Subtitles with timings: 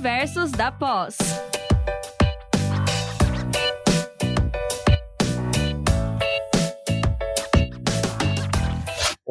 [0.00, 1.49] Diversos da Pós.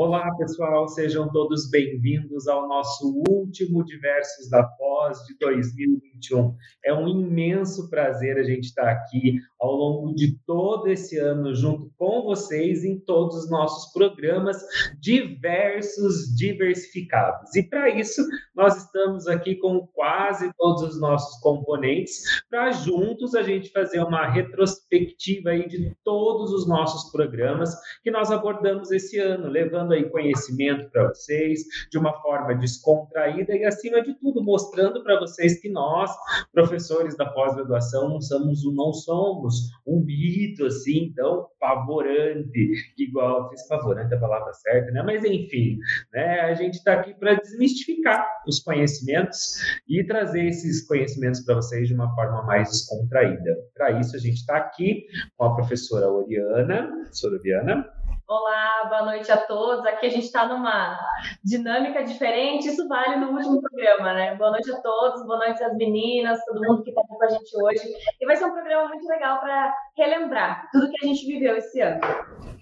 [0.01, 6.55] Olá, pessoal, sejam todos bem-vindos ao nosso último Diversos da Pós de 2021.
[6.85, 11.91] É um imenso prazer a gente estar aqui ao longo de todo esse ano junto
[11.97, 14.63] com vocês em todos os nossos programas
[15.01, 17.53] diversos, diversificados.
[17.57, 18.25] E para isso,
[18.55, 24.29] nós estamos aqui com quase todos os nossos componentes para juntos a gente fazer uma
[24.29, 30.89] retrospectiva aí de todos os nossos programas que nós abordamos esse ano, levando aí conhecimento
[30.91, 31.61] para vocês
[31.91, 36.11] de uma forma descontraída e acima de tudo mostrando para vocês que nós,
[36.53, 44.17] professores da pós-graduação, não somos não somos um mito assim tão favorante, igual, favorante é
[44.17, 45.01] a palavra certa, né?
[45.03, 45.77] Mas enfim,
[46.13, 46.41] né?
[46.41, 51.93] A gente está aqui para desmistificar os conhecimentos e trazer esses conhecimentos para vocês de
[51.93, 53.57] uma forma mais descontraída.
[53.73, 55.05] Para isso a gente está aqui
[55.37, 57.98] com a professora Oriana, professora Oriana,
[58.29, 59.83] Olá, boa noite a todos.
[59.87, 60.99] Aqui a gente está numa
[61.43, 64.35] dinâmica diferente, isso vale no último programa, né?
[64.35, 67.27] Boa noite a todos, boa noite às meninas, todo mundo que está aqui com a
[67.27, 67.81] gente hoje.
[68.21, 71.81] E vai ser um programa muito legal para relembrar tudo que a gente viveu esse
[71.81, 72.01] ano.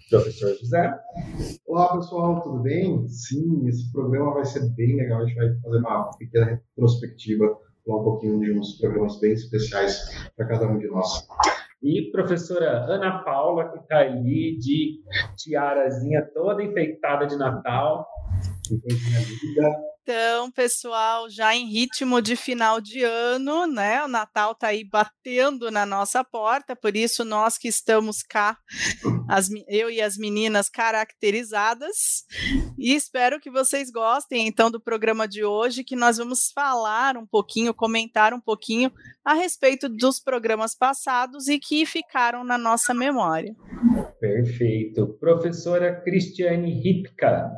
[0.10, 0.98] Professor José.
[1.68, 3.06] Olá, pessoal, tudo bem?
[3.10, 5.20] Sim, esse programa vai ser bem legal.
[5.22, 10.30] A gente vai fazer uma pequena retrospectiva, falar um pouquinho de uns programas bem especiais
[10.38, 11.28] para cada um de nós.
[11.82, 15.00] E professora Ana Paula, que está ali de
[15.38, 18.08] tiarazinha toda enfeitada de Natal.
[20.10, 24.02] Então, pessoal, já em ritmo de final de ano, né?
[24.06, 28.58] O Natal está aí batendo na nossa porta, por isso nós que estamos cá,
[29.28, 32.24] as, eu e as meninas caracterizadas,
[32.80, 37.28] e espero que vocês gostem então do programa de hoje, que nós vamos falar um
[37.28, 38.90] pouquinho, comentar um pouquinho
[39.26, 43.54] a respeito dos programas passados e que ficaram na nossa memória.
[44.22, 45.18] Perfeito.
[45.20, 47.52] Professora Cristiane Ripka.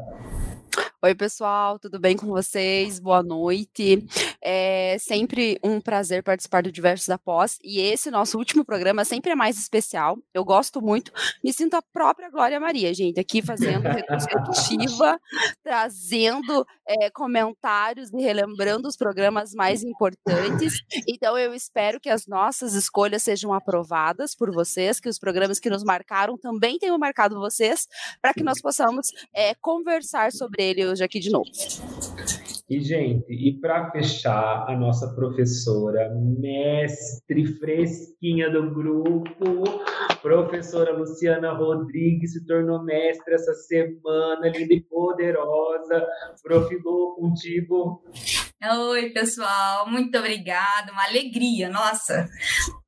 [1.01, 2.99] Oi, pessoal, tudo bem com vocês?
[2.99, 4.05] Boa noite.
[4.43, 7.57] É sempre um prazer participar do Diversos da Pós.
[7.63, 10.17] E esse nosso último programa sempre é mais especial.
[10.33, 11.09] Eu gosto muito.
[11.41, 15.17] Me sinto a própria Glória Maria, gente, aqui fazendo retrospectiva,
[15.63, 20.73] trazendo é, comentários e relembrando os programas mais importantes.
[21.07, 25.69] Então, eu espero que as nossas escolhas sejam aprovadas por vocês, que os programas que
[25.69, 27.87] nos marcaram também tenham marcado vocês,
[28.21, 31.49] para que nós possamos é, conversar sobre ele hoje aqui de novo.
[32.69, 39.23] E, gente, e para fechar, a nossa professora, mestre fresquinha do grupo,
[40.21, 46.07] professora Luciana Rodrigues, se tornou mestre essa semana, linda e poderosa.
[46.43, 48.03] Profilou contigo.
[48.61, 52.27] Oi, pessoal, muito obrigada, uma alegria, nossa,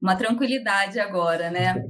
[0.02, 1.82] uma tranquilidade agora, né?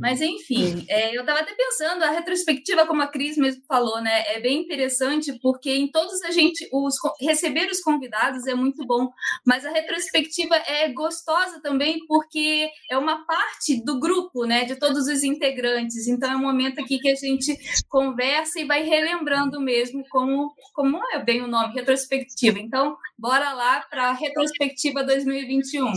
[0.00, 4.22] Mas enfim, é, eu estava até pensando, a retrospectiva, como a Cris mesmo falou, né,
[4.28, 9.10] é bem interessante porque em todos a gente, os, receber os convidados é muito bom,
[9.46, 15.08] mas a retrospectiva é gostosa também porque é uma parte do grupo, né, de todos
[15.08, 17.54] os integrantes, então é um momento aqui que a gente
[17.86, 22.58] conversa e vai relembrando mesmo como, como é bem o nome, retrospectiva.
[22.58, 25.90] Então, bora lá para a retrospectiva 2021.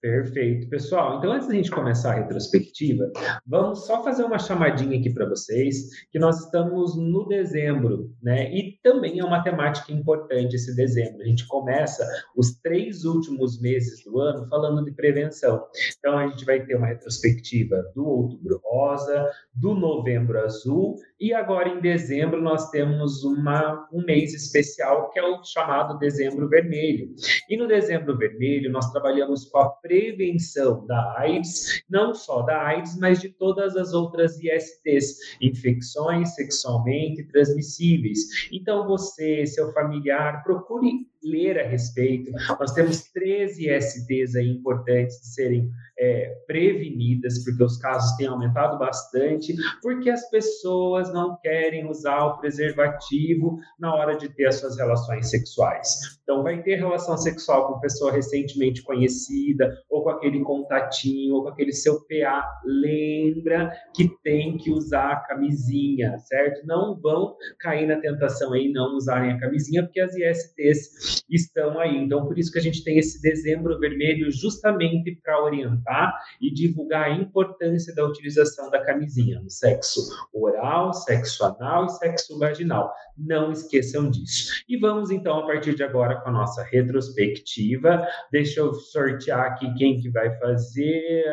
[0.00, 1.18] Perfeito, pessoal.
[1.18, 3.10] Então, antes da gente começar a retrospectiva,
[3.46, 8.54] vamos só fazer uma chamadinha aqui para vocês, que nós estamos no dezembro, né?
[8.54, 11.22] E também é uma temática importante esse dezembro.
[11.22, 15.66] A gente começa os três últimos meses do ano falando de prevenção.
[15.98, 21.68] Então, a gente vai ter uma retrospectiva do Outubro Rosa, do Novembro Azul, e agora
[21.68, 27.14] em dezembro nós temos uma, um mês especial que é o chamado Dezembro Vermelho.
[27.48, 32.98] E no Dezembro Vermelho nós trabalhamos com a prevenção da AIDS, não só da AIDS,
[32.98, 38.50] mas de todas as outras ISTs, infecções sexualmente transmissíveis.
[38.52, 42.30] Então você, seu familiar, procure ler a respeito.
[42.60, 48.78] Nós temos 13 ISTs aí importantes de serem é, prevenidas, porque os casos têm aumentado
[48.78, 54.76] bastante, porque as pessoas não querem usar o preservativo na hora de ter as suas
[54.76, 56.18] relações sexuais.
[56.24, 61.50] Então, vai ter relação sexual com pessoa recentemente conhecida, ou com aquele contatinho, ou com
[61.50, 62.44] aquele seu PA.
[62.64, 66.66] Lembra que tem que usar a camisinha, certo?
[66.66, 71.96] Não vão cair na tentação aí não usarem a camisinha, porque as ISTs estão aí.
[71.96, 77.04] Então, por isso que a gente tem esse dezembro vermelho justamente para orientar e divulgar
[77.04, 80.00] a importância da utilização da camisinha no sexo
[80.32, 82.92] oral, sexo anal e sexo vaginal.
[83.16, 84.64] Não esqueçam disso.
[84.68, 88.06] E vamos então a partir de agora com a nossa retrospectiva.
[88.30, 91.24] Deixa eu sortear aqui quem que vai fazer.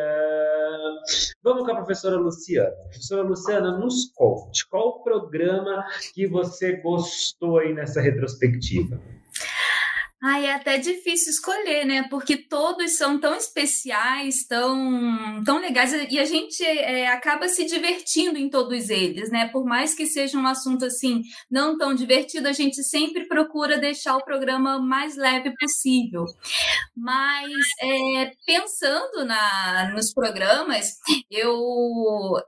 [1.42, 2.70] Vamos com a professora Luciana.
[2.88, 5.84] Professora Luciana, nos conte qual o programa
[6.14, 9.00] que você gostou aí nessa retrospectiva.
[10.24, 12.06] Ai, é até difícil escolher, né?
[12.08, 18.38] Porque todos são tão especiais, tão, tão legais, e a gente é, acaba se divertindo
[18.38, 19.48] em todos eles, né?
[19.48, 24.16] Por mais que seja um assunto assim não tão divertido, a gente sempre procura deixar
[24.16, 26.24] o programa mais leve possível.
[26.96, 31.00] Mas é, pensando na, nos programas,
[31.32, 31.52] eu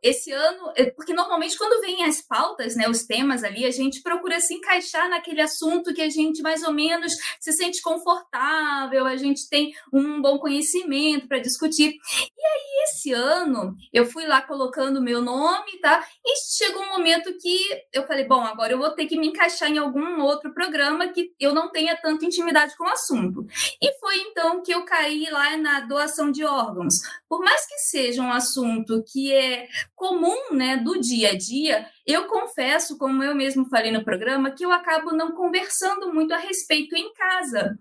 [0.00, 4.00] esse ano, é, porque normalmente quando vem as pautas, né, os temas ali, a gente
[4.00, 9.16] procura se encaixar naquele assunto que a gente mais ou menos se sente confortável, a
[9.16, 11.90] gente tem um bom conhecimento para discutir.
[11.90, 16.04] E aí, esse ano, eu fui lá colocando o meu nome, tá?
[16.24, 17.58] E chegou um momento que
[17.92, 21.32] eu falei, bom, agora eu vou ter que me encaixar em algum outro programa que
[21.40, 23.46] eu não tenha tanta intimidade com o assunto.
[23.80, 26.94] E foi então que eu caí lá na doação de órgãos.
[27.28, 32.26] Por mais que seja um assunto que é comum, né, do dia a dia, eu
[32.26, 36.94] confesso, como eu mesmo falei no programa, que eu acabo não conversando muito a respeito
[36.94, 37.78] em casa.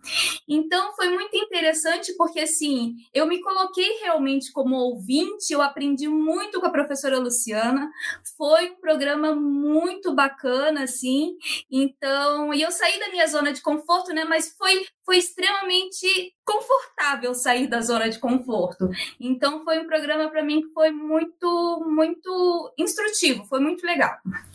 [0.47, 6.59] Então foi muito interessante porque assim, eu me coloquei realmente como ouvinte, eu aprendi muito
[6.59, 7.89] com a professora Luciana.
[8.37, 11.35] Foi um programa muito bacana assim.
[11.69, 17.33] Então, e eu saí da minha zona de conforto, né, mas foi foi extremamente confortável
[17.33, 18.89] sair da zona de conforto.
[19.19, 24.12] Então foi um programa para mim que foi muito muito instrutivo, foi muito legal.
[24.13, 24.52] out.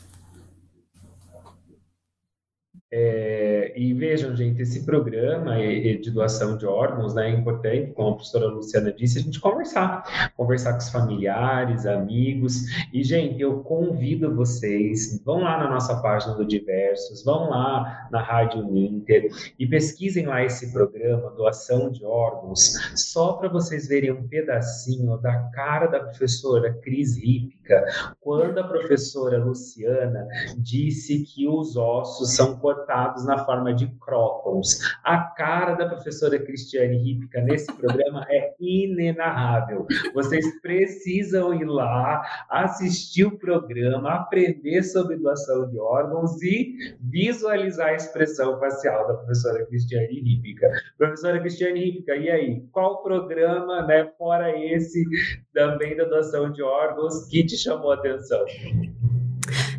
[2.90, 8.14] É, e vejam, gente, esse programa de doação de órgãos né, é importante, como a
[8.14, 12.64] professora Luciana disse, a gente conversar, conversar com os familiares, amigos.
[12.92, 18.22] E, gente, eu convido vocês, vão lá na nossa página do Diversos, vão lá na
[18.22, 24.26] Rádio Ninter e pesquisem lá esse programa, doação de órgãos, só para vocês verem um
[24.26, 27.84] pedacinho da cara da professora Cris Rípica,
[28.20, 30.26] quando a professora Luciana
[30.56, 34.80] disse que os ossos são cortados na forma de crótons.
[35.02, 39.86] A cara da professora Cristiane Ripka nesse programa é inenarrável.
[40.14, 47.94] Vocês precisam ir lá, assistir o programa, aprender sobre doação de órgãos e visualizar a
[47.94, 50.70] expressão facial da professora Cristiane Ripka.
[50.96, 52.60] Professora Cristiane Ripka, e aí?
[52.72, 55.04] Qual programa, né, fora esse
[55.52, 58.44] também da doação de órgãos, que te chamou a atenção?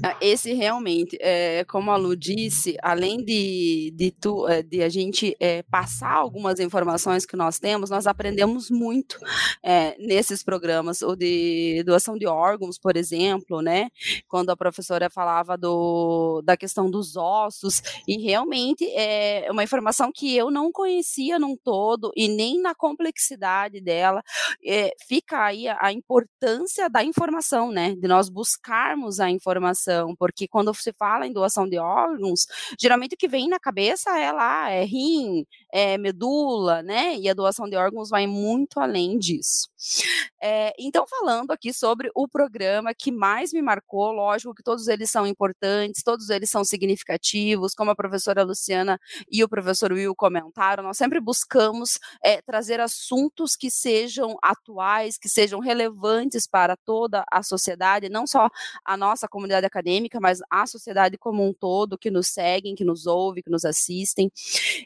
[0.02, 4.88] Ah, esse realmente, é, como a Lu disse, além de, de, tu, eh, de a
[4.88, 9.20] gente é, passar algumas informações que nós temos, nós aprendemos muito
[9.62, 13.90] é, nesses programas, ou de doação de órgãos, por exemplo, né?
[14.26, 20.34] Quando a professora falava do, da questão dos ossos, e realmente é uma informação que
[20.34, 24.24] eu não conhecia num todo, e nem na complexidade dela,
[25.08, 27.96] fica aí a, a importância da informação, né?
[27.96, 32.46] De nós buscarmos a informação doação, porque quando se fala em doação de órgãos,
[32.80, 37.16] geralmente o que vem na cabeça é lá, é rim, é medula, né?
[37.18, 39.70] E a doação de órgãos vai muito além disso.
[40.42, 45.12] É, então, falando aqui sobre o programa que mais me marcou, lógico que todos eles
[45.12, 49.00] são importantes, todos eles são significativos, como a professora Luciana
[49.32, 55.30] e o professor Will comentaram, nós sempre buscamos é, trazer assuntos que sejam atuais, que
[55.30, 58.50] sejam relevantes para toda a sociedade, não só
[58.86, 63.06] a nossa comunidade acadêmica, mas a sociedade como um todo, que nos seguem, que nos
[63.06, 64.32] ouvem, que nos assistem.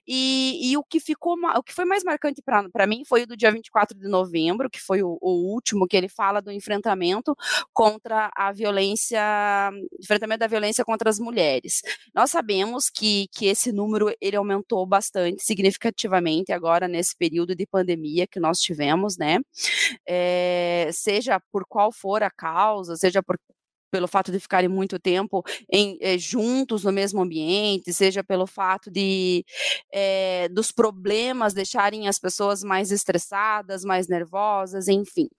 [0.07, 3.37] E, e o que ficou, o que foi mais marcante para mim foi o do
[3.37, 7.35] dia 24 de novembro, que foi o, o, último, que ele fala do enfrentamento
[7.73, 9.19] contra a violência,
[9.99, 11.81] enfrentamento da violência contra as mulheres.
[12.13, 18.27] Nós sabemos que, que esse número ele aumentou bastante, significativamente agora nesse período de pandemia
[18.27, 19.39] que nós tivemos, né?
[20.07, 23.37] É, seja por qual for a causa, seja por
[23.93, 28.89] pelo fato de ficarem muito tempo em, é, juntos no mesmo ambiente, seja pelo fato
[28.89, 29.45] de
[29.93, 35.29] é, dos problemas deixarem as pessoas mais estressadas, mais nervosas, enfim.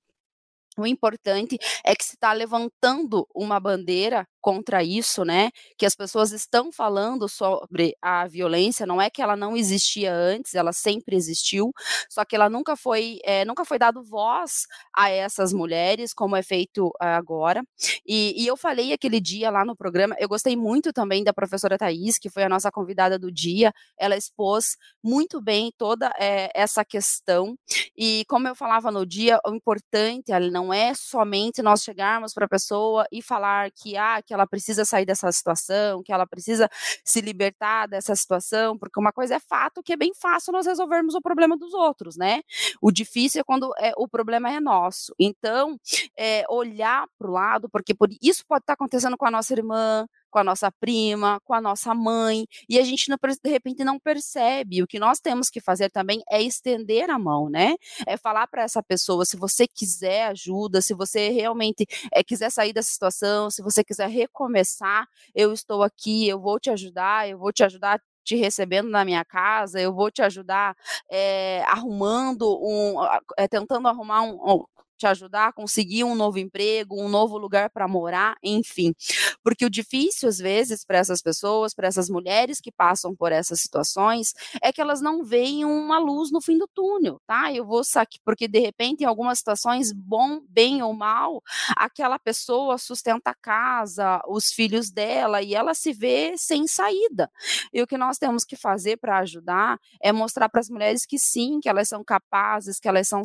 [0.76, 5.50] O importante é que se está levantando uma bandeira contra isso, né?
[5.78, 8.84] Que as pessoas estão falando sobre a violência.
[8.84, 11.72] Não é que ela não existia antes, ela sempre existiu,
[12.10, 16.42] só que ela nunca foi, é, nunca foi dado voz a essas mulheres, como é
[16.42, 17.62] feito agora.
[18.06, 20.14] E, e, eu falei aquele dia lá no programa.
[20.18, 23.72] Eu gostei muito também da professora Thais, que foi a nossa convidada do dia.
[23.98, 27.56] Ela expôs muito bem toda é, essa questão.
[27.96, 32.32] E como eu falava no dia, o importante ali não não é somente nós chegarmos
[32.32, 36.26] para a pessoa e falar que, ah, que ela precisa sair dessa situação, que ela
[36.26, 36.68] precisa
[37.04, 41.14] se libertar dessa situação, porque uma coisa é fato que é bem fácil nós resolvermos
[41.14, 42.40] o problema dos outros, né?
[42.80, 45.14] O difícil é quando é, o problema é nosso.
[45.18, 45.78] Então,
[46.16, 49.52] é, olhar para o lado, porque por, isso pode estar tá acontecendo com a nossa
[49.52, 53.84] irmã, com a nossa prima, com a nossa mãe, e a gente não, de repente
[53.84, 54.82] não percebe.
[54.82, 57.76] O que nós temos que fazer também é estender a mão, né?
[58.04, 62.72] É falar para essa pessoa, se você quiser ajuda, se você realmente é, quiser sair
[62.72, 67.52] dessa situação, se você quiser recomeçar, eu estou aqui, eu vou te ajudar, eu vou
[67.52, 70.74] te ajudar te recebendo na minha casa, eu vou te ajudar
[71.08, 72.96] é, arrumando um,
[73.38, 74.64] é, tentando arrumar um,
[74.96, 78.94] te ajudar a conseguir um novo emprego, um novo lugar para morar, enfim.
[79.42, 83.60] Porque o difícil, às vezes, para essas pessoas, para essas mulheres que passam por essas
[83.60, 84.32] situações,
[84.62, 87.52] é que elas não veem uma luz no fim do túnel, tá?
[87.52, 91.42] Eu vou sacar, porque de repente, em algumas situações, bom, bem ou mal,
[91.76, 97.30] aquela pessoa sustenta a casa, os filhos dela, e ela se vê sem saída.
[97.72, 101.18] E o que nós temos que fazer para ajudar é mostrar para as mulheres que
[101.18, 103.22] sim, que elas são capazes, que elas, são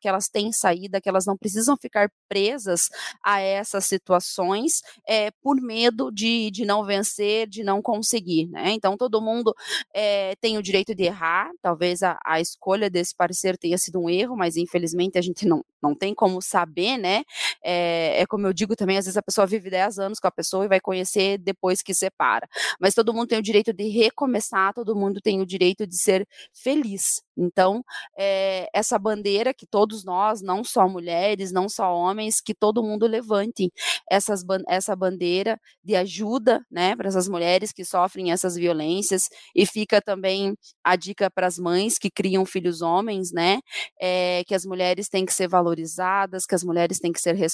[0.00, 2.88] que elas têm saída, que elas não precisam ficar presas
[3.22, 8.70] a essas situações é, por medo de, de não vencer, de não conseguir, né?
[8.72, 9.54] Então todo mundo
[9.94, 14.08] é, tem o direito de errar, talvez a, a escolha desse parceiro tenha sido um
[14.08, 17.24] erro, mas infelizmente a gente não, não tem como saber, né?
[17.64, 20.30] É, é, como eu digo também, às vezes a pessoa vive 10 anos com a
[20.30, 22.48] pessoa e vai conhecer depois que separa.
[22.80, 26.26] Mas todo mundo tem o direito de recomeçar, todo mundo tem o direito de ser
[26.52, 27.22] feliz.
[27.36, 27.82] Então,
[28.18, 33.06] é, essa bandeira que todos nós, não só mulheres, não só homens, que todo mundo
[33.06, 33.72] levante
[34.10, 39.28] essas, essa bandeira de ajuda, né, para essas mulheres que sofrem essas violências.
[39.54, 40.54] E fica também
[40.84, 43.60] a dica para as mães que criam filhos homens, né,
[44.00, 47.51] é, que as mulheres têm que ser valorizadas, que as mulheres têm que ser respeitadas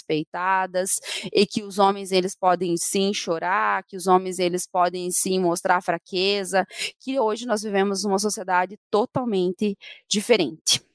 [1.33, 5.83] e que os homens eles podem sim chorar, que os homens eles podem sim mostrar
[5.83, 6.65] fraqueza,
[7.01, 9.77] que hoje nós vivemos numa sociedade totalmente
[10.09, 10.88] diferente.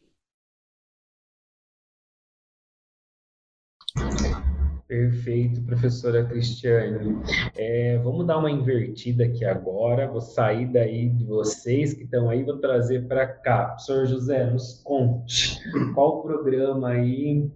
[4.93, 7.17] Perfeito, professora Cristiane.
[7.57, 10.07] É, vamos dar uma invertida aqui agora.
[10.07, 13.69] Vou sair daí de vocês que estão aí, vou trazer para cá.
[13.69, 15.59] Professor José, nos conte
[15.95, 17.50] qual o programa aí,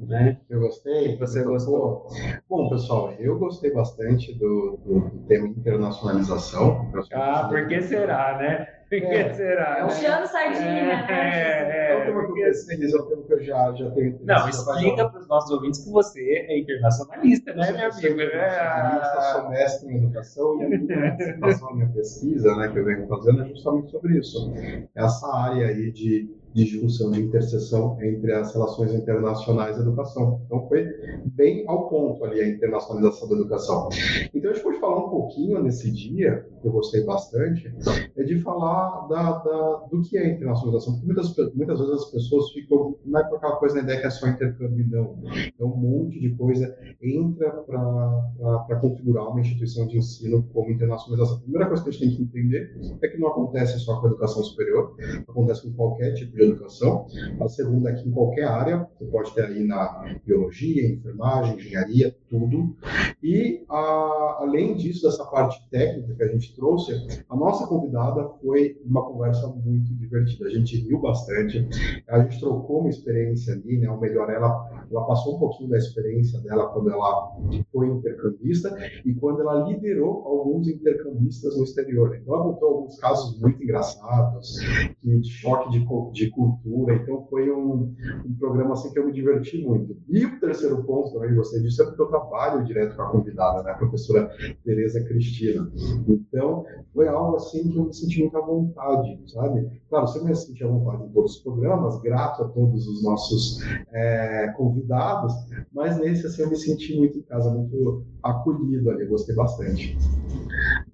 [0.00, 0.38] né?
[0.48, 1.14] Eu gostei.
[1.18, 2.06] Você gostou?
[2.48, 6.90] Bom, pessoal, eu gostei bastante do, do, do tema internacionalização.
[7.12, 8.77] Ah, por que será, né?
[8.98, 9.78] É, será?
[9.78, 11.06] É um Puxando sardinha, né?
[11.10, 13.90] É, é, é, o tema que eu pesquiso, é o tema que eu já, já
[13.90, 14.18] tenho.
[14.22, 18.20] Não, explica para os nossos ouvintes que você é internacionalista, né, meu amigo?
[18.20, 22.84] Eu sou mestre em educação e a minha participação, a minha pesquisa, né, que eu
[22.84, 24.52] venho fazendo é justamente sobre isso.
[24.94, 30.40] Essa área aí de de junção, de interseção entre as relações internacionais e a educação.
[30.46, 30.86] Então foi
[31.26, 33.88] bem ao ponto ali a internacionalização da educação.
[34.34, 37.72] Então a gente pode falar um pouquinho nesse dia, que eu gostei bastante,
[38.16, 42.50] é de falar da, da do que é internacionalização, porque muitas, muitas vezes as pessoas
[42.50, 45.18] ficam, não é com aquela coisa na ideia que é só intercâmbio, não.
[45.58, 51.36] É um monte de coisa entra para configurar uma instituição de ensino como internacionalização.
[51.36, 54.06] A primeira coisa que a gente tem que entender é que não acontece só com
[54.06, 54.94] a educação superior,
[55.28, 57.06] acontece com qualquer tipo de educação.
[57.40, 62.76] A segunda aqui em qualquer área, você pode ter aí na biologia, enfermagem, engenharia, tudo.
[63.22, 66.92] E a, além disso, dessa parte técnica que a gente trouxe,
[67.28, 70.46] a nossa convidada foi uma conversa muito divertida.
[70.46, 71.68] A gente riu bastante,
[72.08, 73.90] a gente trocou uma experiência ali, né?
[73.90, 77.36] Ou melhor, ela, ela passou um pouquinho da experiência dela quando ela
[77.72, 82.16] foi intercambista e quando ela liderou alguns intercambistas no exterior.
[82.16, 84.58] Então, ela contou alguns casos muito engraçados,
[85.02, 86.94] de choque de, de cultura.
[86.94, 87.94] Então foi um,
[88.24, 89.96] um, programa assim que eu me diverti muito.
[90.08, 93.62] E o terceiro ponto também você disse é porque eu trabalho direto com a convidada,
[93.62, 94.30] né, a professora
[94.64, 95.70] Tereza Cristina.
[96.08, 99.80] Então foi algo assim que eu me senti muito à vontade, sabe?
[99.88, 103.58] Claro, você me senti à vontade em todos os programas, grato a todos os nossos
[103.92, 105.32] é, convidados,
[105.72, 109.98] mas nesse assim eu me senti muito em casa, muito acolhido ali, gostei bastante.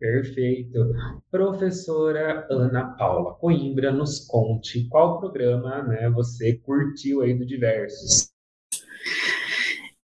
[0.04, 0.92] Perfeito.
[1.30, 8.30] Professora Ana Paula Coimbra, nos conte qual programa né, você curtiu aí do Diversos.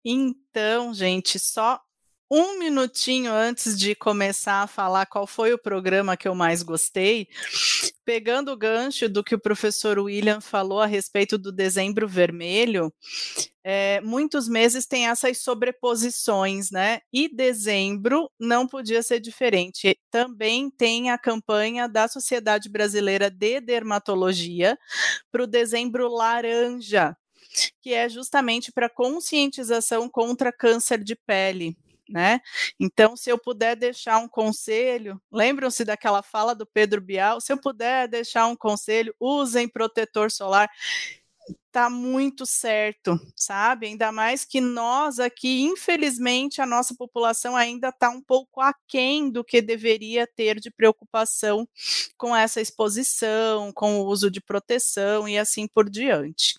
[0.05, 1.81] Então, gente, só
[2.29, 7.27] um minutinho antes de começar a falar qual foi o programa que eu mais gostei,
[8.03, 12.93] pegando o gancho do que o professor William falou a respeito do dezembro vermelho,
[13.63, 17.01] é, muitos meses têm essas sobreposições, né?
[17.11, 19.97] E dezembro não podia ser diferente.
[20.09, 24.77] Também tem a campanha da Sociedade Brasileira de Dermatologia
[25.31, 27.15] para o dezembro laranja,
[27.81, 31.77] que é justamente para conscientização contra câncer de pele
[32.09, 32.39] né?
[32.79, 37.41] Então, se eu puder deixar um conselho, lembram-se daquela fala do Pedro Bial?
[37.41, 40.69] Se eu puder deixar um conselho, usem protetor solar.
[41.71, 43.87] Tá muito certo, sabe?
[43.87, 49.43] Ainda mais que nós aqui, infelizmente, a nossa população ainda está um pouco aquém do
[49.43, 51.67] que deveria ter de preocupação
[52.17, 56.55] com essa exposição, com o uso de proteção e assim por diante.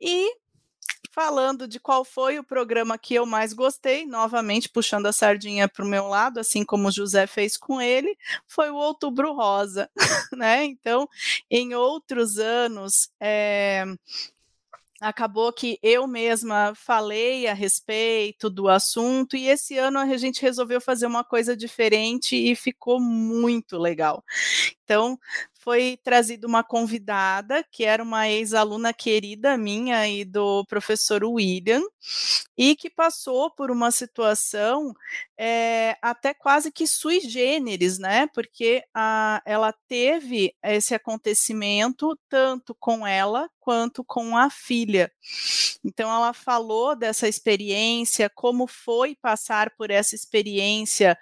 [0.00, 0.39] E
[1.20, 5.84] falando de qual foi o programa que eu mais gostei, novamente puxando a sardinha para
[5.84, 9.90] o meu lado, assim como o José fez com ele, foi o Outubro Rosa,
[10.32, 10.64] né?
[10.64, 11.06] Então,
[11.50, 13.84] em outros anos, é,
[14.98, 20.80] acabou que eu mesma falei a respeito do assunto e esse ano a gente resolveu
[20.80, 24.24] fazer uma coisa diferente e ficou muito legal.
[24.84, 25.18] Então,
[25.60, 31.82] foi trazida uma convidada, que era uma ex-aluna querida minha e do professor William,
[32.56, 34.94] e que passou por uma situação
[35.38, 38.26] é, até quase que sui generis, né?
[38.34, 45.12] Porque a, ela teve esse acontecimento tanto com ela quanto com a filha.
[45.84, 51.16] Então, ela falou dessa experiência, como foi passar por essa experiência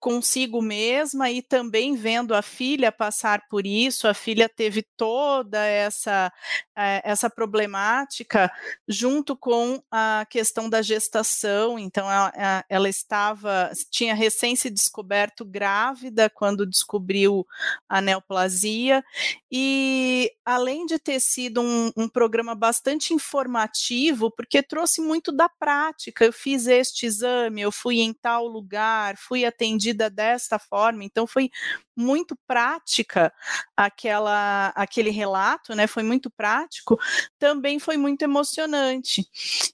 [0.00, 4.06] consigo mesma e também vendo a filha passar por isso.
[4.06, 6.32] A filha teve toda essa,
[6.76, 8.50] eh, essa problemática
[8.86, 11.78] junto com a questão da gestação.
[11.78, 17.46] Então, ela, ela estava, tinha recém se descoberto grávida quando descobriu
[17.88, 19.04] a neoplasia.
[19.50, 26.24] E além de ter sido um, um programa bastante informativo, porque trouxe muito da prática,
[26.24, 31.04] eu fiz este exame, eu fui em tal lugar, fui atendida atendida desta forma.
[31.04, 31.50] Então foi
[31.96, 33.32] muito prática
[33.76, 35.86] aquela aquele relato, né?
[35.86, 36.98] Foi muito prático,
[37.38, 39.26] também foi muito emocionante.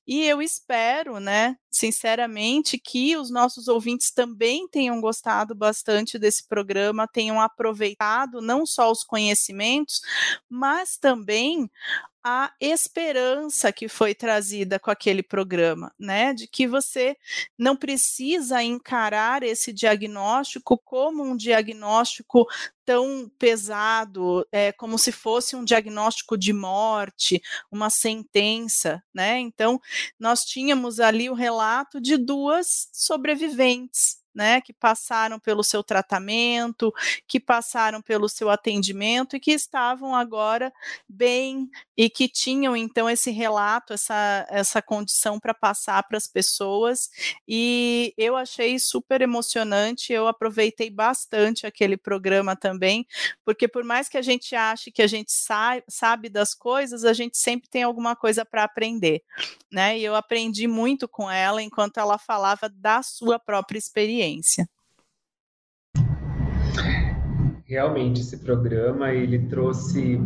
[0.06, 7.08] E eu espero, né, sinceramente, que os nossos ouvintes também tenham gostado bastante desse programa,
[7.08, 10.00] tenham aproveitado não só os conhecimentos,
[10.48, 11.70] mas também
[12.24, 16.32] a esperança que foi trazida com aquele programa, né?
[16.32, 17.16] De que você
[17.58, 22.46] não precisa encarar esse diagnóstico como um diagnóstico
[22.84, 29.38] tão pesado, é, como se fosse um diagnóstico de morte, uma sentença, né?
[29.38, 29.78] Então,
[30.18, 36.92] nós tínhamos ali o relato de duas sobreviventes, né, que passaram pelo seu tratamento,
[37.26, 40.72] que passaram pelo seu atendimento e que estavam agora
[41.08, 47.08] bem e que tinham então esse relato, essa, essa condição para passar para as pessoas.
[47.46, 53.06] E eu achei super emocionante, eu aproveitei bastante aquele programa também,
[53.44, 57.36] porque por mais que a gente ache que a gente sabe, das coisas, a gente
[57.36, 59.22] sempre tem alguma coisa para aprender,
[59.70, 59.98] né?
[59.98, 64.66] E eu aprendi muito com ela enquanto ela falava da sua própria experiência experiência.
[67.74, 70.20] Realmente esse programa ele trouxe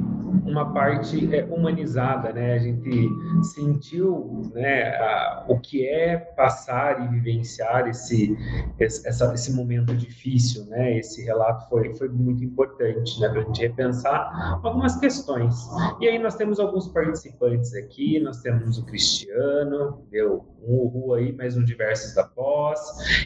[0.44, 2.54] uma parte é, humanizada, né?
[2.54, 3.08] A gente
[3.42, 8.36] sentiu, né, a, o que é passar e vivenciar esse,
[8.78, 10.98] essa, esse momento difícil, né?
[10.98, 15.54] Esse relato foi, foi muito importante, né, para a gente repensar algumas questões.
[16.00, 21.32] E aí nós temos alguns participantes aqui, nós temos o Cristiano, deu um uhul aí,
[21.32, 22.80] mais um diversos da pós,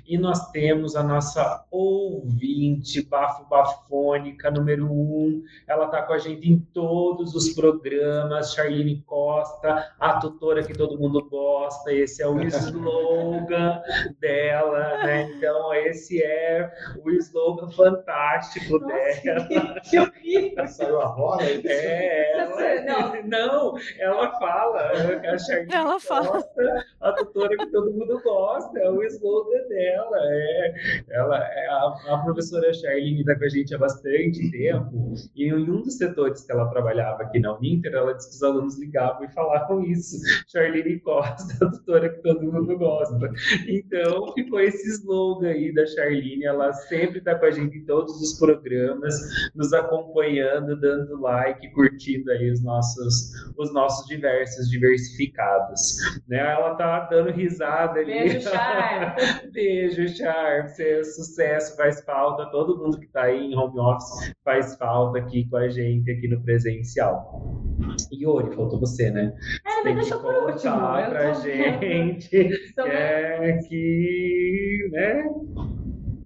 [0.07, 3.49] e nós temos a nossa ouvinte bafo
[4.13, 10.21] bafônica número um, ela está com a gente em todos os programas, Charlene Costa, a
[10.21, 13.81] tutora que todo mundo gosta, esse é o slogan
[14.21, 15.31] dela, né?
[15.37, 16.71] Então, esse é
[17.03, 19.81] o slogan fantástico Nossa, dela.
[19.81, 20.69] Que horrível!
[20.73, 21.45] Saiu a roda?
[21.45, 23.23] É, ela, não.
[23.25, 24.93] não, ela fala,
[25.33, 26.29] a Charlene ela fala.
[26.29, 30.19] Costa, a tutora que todo mundo gosta, é o slogan dela.
[30.21, 34.02] É, ela, é, a, a professora Charlene está com a gente há bastante
[34.51, 38.29] tempo, e em um dos setores que ela trabalha, trabalhava aqui na Uninter, ela disse
[38.29, 40.17] que os alunos ligavam e falavam isso.
[40.49, 43.31] Charlene Costa, a doutora que todo mundo gosta.
[43.67, 48.21] Então, ficou esse slogan aí da Charlene, ela sempre está com a gente em todos
[48.21, 49.15] os programas,
[49.55, 55.97] nos acompanhando, dando like, curtindo aí os nossos, os nossos diversos diversificados.
[56.29, 56.39] Né?
[56.39, 58.13] Ela tá dando risada ali.
[58.13, 59.17] Beijo, Char.
[59.53, 60.69] Beijo, Char.
[60.69, 62.51] Você, sucesso, faz falta.
[62.51, 66.29] Todo mundo que está aí em home office faz falta aqui com a gente, aqui
[66.29, 67.43] no presencial.
[68.13, 69.35] Yuri, faltou você, né?
[69.67, 70.73] É, mas deixa por último.
[70.75, 72.31] contar eu pra tô- gente
[72.87, 75.25] é, que, né?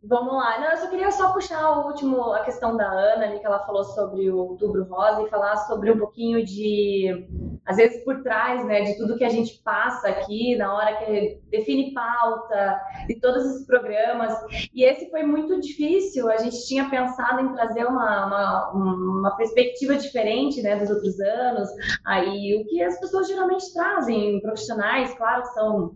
[0.08, 0.60] Vamos lá.
[0.60, 3.66] Não, eu só queria só puxar o último, a questão da Ana ali, que ela
[3.66, 7.26] falou sobre o Outubro Rosa e falar sobre um pouquinho de,
[7.66, 11.40] às vezes, por trás, né, de tudo que a gente passa aqui na hora que
[11.50, 14.32] define pauta, de todos esses programas.
[14.74, 16.30] E esse foi muito difícil.
[16.30, 21.68] A gente tinha pensado em trazer uma, uma, uma perspectiva diferente, né, dos outros anos.
[22.04, 25.94] Aí, o que as pessoas geralmente trazem, profissionais, claro, são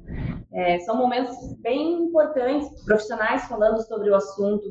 [0.53, 4.65] é, são momentos bem importantes, profissionais falando sobre o assunto,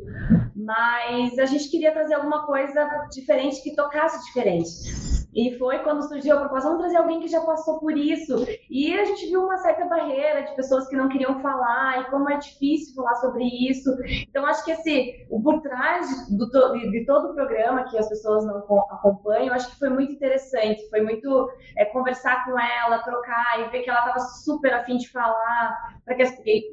[0.54, 5.09] mas a gente queria trazer alguma coisa diferente que tocasse diferente.
[5.34, 8.36] E foi quando surgiu a proposta, vamos trazer alguém que já passou por isso.
[8.70, 12.30] E a gente viu uma certa barreira de pessoas que não queriam falar, e como
[12.30, 13.90] é difícil falar sobre isso.
[14.28, 18.10] Então, acho que esse, o por trás do, de, de todo o programa que as
[18.10, 20.90] pessoas não co- acompanham, acho que foi muito interessante.
[20.90, 25.10] Foi muito é, conversar com ela, trocar e ver que ela estava super afim de
[25.12, 26.00] falar.
[26.06, 26.24] Pra que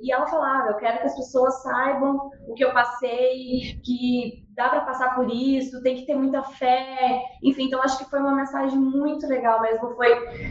[0.02, 4.70] e ela falava: eu quero que as pessoas saibam o que eu passei, que dá
[4.70, 7.22] para passar por isso, tem que ter muita fé.
[7.42, 9.94] Enfim, então acho que foi uma mensagem muito legal mesmo.
[9.94, 10.08] Foi: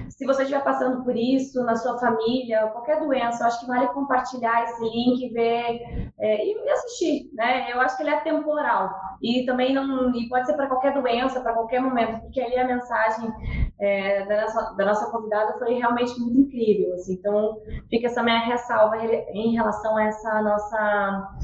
[0.09, 4.63] se você estiver passando por isso na sua família, qualquer doença, acho que vale compartilhar
[4.63, 7.71] esse link, ver é, e assistir, né?
[7.71, 11.41] Eu acho que ele é temporal e também não e pode ser para qualquer doença,
[11.41, 13.31] para qualquer momento, porque ali a mensagem
[13.79, 17.13] é, da, nossa, da nossa convidada foi realmente muito incrível, assim.
[17.13, 17.57] Então
[17.89, 21.35] fica essa minha ressalva em relação a essa nossa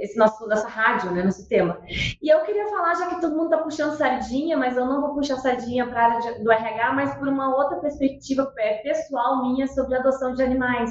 [0.00, 1.78] esse nosso nossa rádio, né, nosso tema.
[2.22, 5.14] E eu queria falar, já que todo mundo está puxando sardinha, mas eu não vou
[5.14, 9.66] puxar sardinha para a área do RH, mas por uma outra perspectiva é, pessoal minha
[9.66, 10.90] sobre adoção de animais,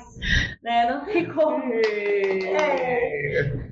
[0.64, 0.90] né?
[0.90, 1.64] Não tem como.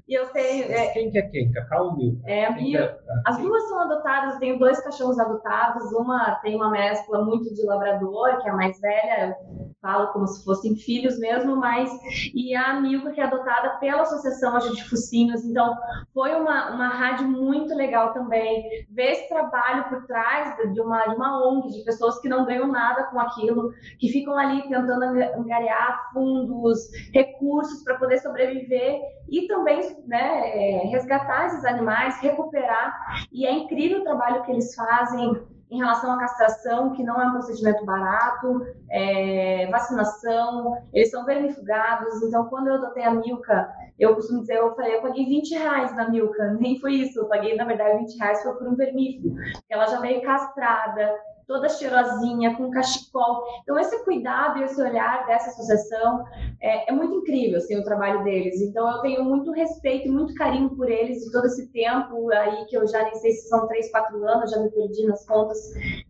[0.07, 1.51] E eu sei, é, Quem que é quem?
[1.51, 2.19] Cacau ou Milka?
[2.29, 6.35] é, a Quem que é- as duas são adotadas, eu tenho dois cachorros adotados, uma
[6.43, 10.43] tem uma mescla muito de labrador, que é a mais velha, eu falo como se
[10.45, 11.89] fossem filhos mesmo, mas
[12.35, 15.75] e a Milka, que é adotada pela Associação Ajude Focinhos, então
[16.13, 21.15] foi uma, uma rádio muito legal também, ver esse trabalho por trás de uma, de
[21.15, 25.35] uma ONG, de pessoas que não ganham nada com aquilo, que ficam ali tentando anga-
[25.35, 26.79] angariar fundos,
[27.11, 32.93] recursos para poder sobreviver e também né, é, resgatar esses animais, recuperar.
[33.31, 37.25] E é incrível o trabalho que eles fazem em relação à castração, que não é
[37.27, 42.21] um procedimento barato, é, vacinação, eles são vermifugados.
[42.21, 45.95] Então, quando eu adotei a Milka, eu costumo dizer, eu falei, eu paguei 20 reais
[45.95, 49.35] na Milka, nem foi isso, eu paguei, na verdade, 20 reais foi por um vermífugo.
[49.69, 51.15] Ela já veio castrada,
[51.47, 53.43] toda cheirosinha, com cachecol.
[53.61, 56.25] Então, esse cuidado e esse olhar dessa associação
[56.61, 58.61] é, é muito incrível, assim, o trabalho deles.
[58.61, 62.65] Então, eu tenho muito respeito e muito carinho por eles de todo esse tempo aí,
[62.65, 65.57] que eu já nem sei se são três, quatro anos, já me perdi nas contas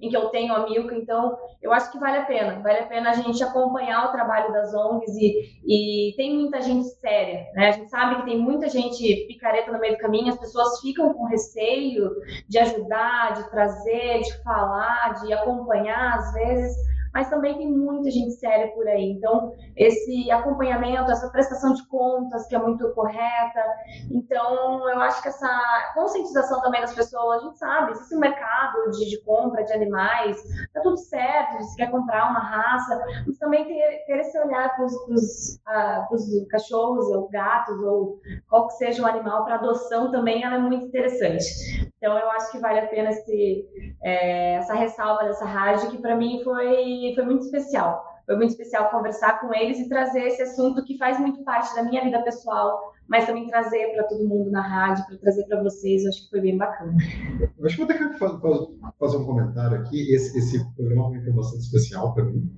[0.02, 0.96] em que eu tenho a Milka.
[0.96, 2.62] Então, eu acho que vale a pena.
[2.62, 6.88] Vale a pena a gente acompanhar o trabalho das ONGs e, e tem muita gente
[7.00, 7.70] séria, né?
[7.70, 11.14] A gente sabe que tem muita gente picareta no meio do caminho, as pessoas ficam
[11.14, 12.12] com receio
[12.48, 16.76] de ajudar, de trazer, de falar, de acompanhar às vezes,
[17.16, 19.12] mas também tem muita gente séria por aí.
[19.12, 23.64] Então, esse acompanhamento, essa prestação de contas que é muito correta.
[24.12, 28.92] Então, eu acho que essa conscientização também das pessoas, a gente sabe, existe um mercado
[28.92, 30.38] de, de compra de animais,
[30.74, 34.84] tá tudo certo, se quer comprar uma raça, mas também ter, ter esse olhar para
[34.84, 36.06] os ah,
[36.50, 40.88] cachorros ou gatos ou qual que seja o animal para adoção também, ela é muito
[40.88, 41.95] interessante.
[42.06, 43.66] Então, eu acho que vale a pena esse,
[44.04, 48.04] é, essa ressalva dessa rádio, que para mim foi, foi muito especial.
[48.28, 51.82] Foi muito especial conversar com eles e trazer esse assunto que faz muito parte da
[51.84, 56.04] minha vida pessoal, mas também trazer para todo mundo na rádio, para trazer para vocês.
[56.04, 56.96] Eu acho que foi bem bacana.
[57.58, 60.14] Eu acho que vou ter que fa- fa- fazer um comentário aqui.
[60.14, 62.52] Esse, esse programa foi bastante especial para mim.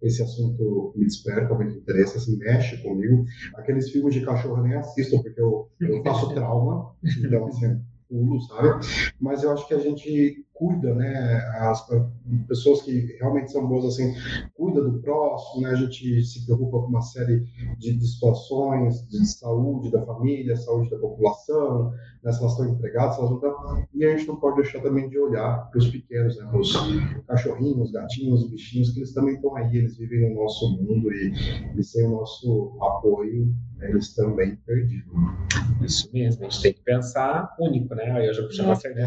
[0.00, 3.24] Esse assunto me desperta muito interesse, assim, mexe comigo.
[3.56, 6.94] Aqueles filmes de cachorro eu nem assisto, porque eu, eu faço trauma.
[7.26, 7.80] Então, assim,
[8.14, 8.86] pulo, sabe?
[9.20, 11.36] Mas eu acho que a gente cuida, né?
[11.58, 11.84] As
[12.46, 14.14] pessoas que realmente são boas, assim,
[14.54, 15.70] cuida do próximo, né?
[15.70, 17.44] a gente se preocupa com uma série
[17.76, 21.90] de, de situações de saúde da família, saúde da população,
[22.22, 22.32] né?
[22.32, 23.84] se elas estão empregadas, elas não estão.
[23.92, 26.48] E a gente não pode deixar também de olhar para os pequenos, né?
[26.54, 26.72] os
[27.26, 31.32] cachorrinhos, gatinhos, bichinhos, que eles também estão aí, eles vivem no nosso mundo e,
[31.76, 33.52] e sem o nosso apoio
[33.88, 35.12] eles também perdidos.
[35.82, 38.10] Isso mesmo, a gente tem que pensar único, né?
[38.10, 39.04] Aí eu já puxei uma certa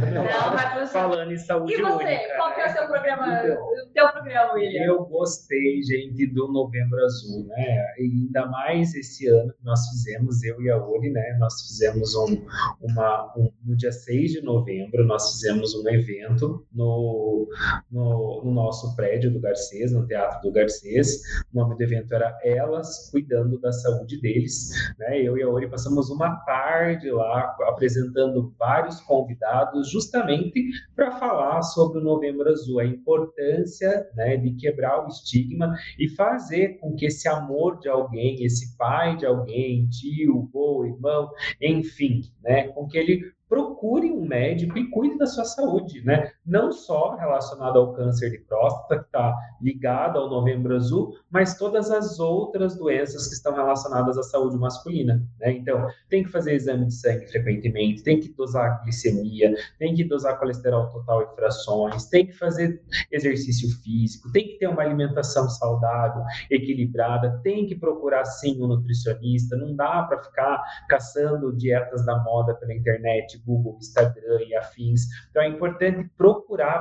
[0.92, 1.90] falando em saúde única.
[1.90, 4.84] E você, única, qual que é o seu programa, então, o teu programa, William?
[4.84, 7.86] Eu gostei, gente, do Novembro Azul, né?
[7.98, 11.38] E ainda mais esse ano que nós fizemos, eu e a Uri, né?
[11.40, 12.46] Nós fizemos um,
[12.82, 17.48] uma, um, no dia 6 de novembro, nós fizemos um evento no,
[17.92, 21.22] no, no nosso prédio do Garcês, no Teatro do Garcês.
[21.54, 24.67] O nome do evento era Elas Cuidando da Saúde Deles
[24.98, 25.22] né?
[25.22, 32.00] Eu e a Ori passamos uma tarde lá apresentando vários convidados, justamente para falar sobre
[32.00, 37.28] o Novembro Azul, a importância né, de quebrar o estigma e fazer com que esse
[37.28, 41.30] amor de alguém, esse pai de alguém, tio, avô, irmão,
[41.62, 46.32] enfim, né, com que ele procure um médico e cuide da sua saúde, né?
[46.48, 51.92] Não só relacionado ao câncer de próstata, que está ligado ao novembro azul, mas todas
[51.92, 55.52] as outras doenças que estão relacionadas à saúde masculina, né?
[55.52, 60.40] Então, tem que fazer exame de sangue frequentemente, tem que dosar glicemia, tem que dosar
[60.40, 62.82] colesterol total e frações, tem que fazer
[63.12, 69.58] exercício físico, tem que ter uma alimentação saudável, equilibrada, tem que procurar sim um nutricionista,
[69.58, 75.02] não dá para ficar caçando dietas da moda pela internet Google, Instagram e afins.
[75.30, 76.37] Então é importante procurar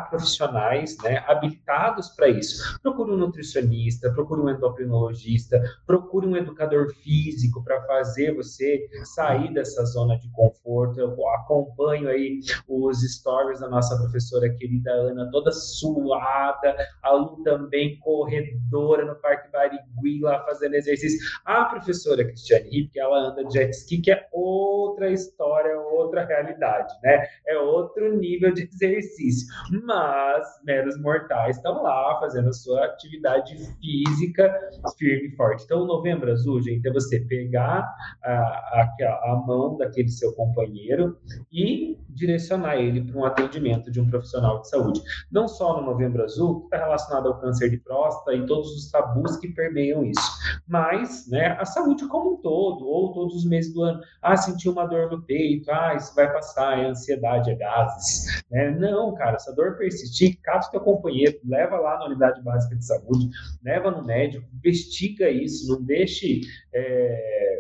[0.09, 2.79] profissionais né, habilitados para isso.
[2.83, 9.85] Procure um nutricionista, procure um endocrinologista, procure um educador físico para fazer você sair dessa
[9.85, 11.01] zona de conforto.
[11.01, 17.99] Eu acompanho aí os stories da nossa professora querida Ana, toda suada, a Lu também
[18.01, 21.19] corredora no Parque Barigui lá fazendo exercício.
[21.45, 26.92] A professora Cristiane Ripp, ela anda de jet ski, que é outra história, outra realidade,
[27.03, 27.27] né?
[27.47, 29.46] É outro nível de exercício.
[29.85, 34.53] Mas meros mortais estão lá fazendo a sua atividade física
[34.99, 35.65] firme e forte.
[35.65, 37.89] Então, Novembro Azul, gente, é você pegar
[38.23, 41.19] a, a, a mão daquele seu companheiro
[41.53, 45.02] e direcionar ele para um atendimento de um profissional de saúde.
[45.31, 48.90] Não só no Novembro Azul, que está relacionado ao câncer de próstata e todos os
[48.90, 50.20] tabus que permeiam isso,
[50.66, 54.00] mas né, a saúde como um todo, ou todos os meses do ano.
[54.22, 58.42] Ah, senti uma dor no peito, ah, isso vai passar, é ansiedade, é gases.
[58.50, 58.70] Né?
[58.70, 62.85] Não, cara, essa dor persistir, cata o teu companheiro, leva lá na unidade básica de
[62.85, 63.29] saúde,
[63.62, 66.40] leva no médico, investiga isso, não deixe
[66.72, 67.56] é,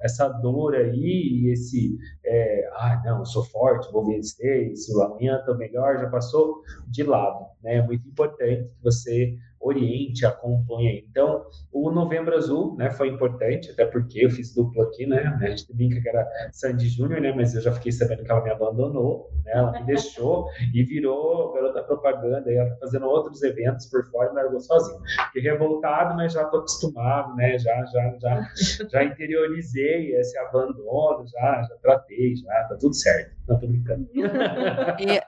[0.00, 5.98] essa dor aí, esse, é, ah, não, sou forte, vou vencer, isso amanhã estou melhor,
[5.98, 7.46] já passou de lado.
[7.62, 7.76] Né?
[7.76, 11.04] É muito importante que você oriente, acompanhe.
[11.10, 15.46] Então, o Novembro Azul, né, foi importante, até porque eu fiz duplo aqui, né, a
[15.48, 18.50] gente brinca que era Sandy Júnior, né, mas eu já fiquei sabendo que ela me
[18.50, 23.86] abandonou, né, ela me deixou e virou garota propaganda, e ela tá fazendo outros eventos
[23.86, 25.00] por fora e largou sozinho.
[25.32, 28.48] Fiquei revoltado, mas já estou acostumado, né, já, já, já,
[28.90, 33.35] já interiorizei esse abandono, já, já tratei, já, tá tudo certo.
[33.48, 34.08] Não, tô brincando.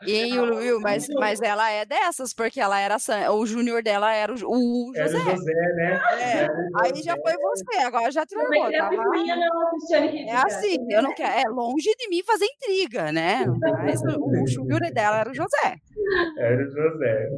[0.06, 2.96] E, e Will, mas, mas ela é dessas, porque ela era,
[3.32, 5.18] o júnior dela era o, o José.
[5.18, 6.00] Era o José, né?
[6.20, 6.48] É.
[6.80, 7.02] Aí José.
[7.02, 8.70] já foi você, agora já trocou.
[8.70, 8.90] Tá?
[10.26, 13.44] É assim, eu não quero, é longe de mim fazer intriga, né?
[13.84, 15.76] Mas o, o júnior dela era o José.
[16.38, 17.28] Era o José.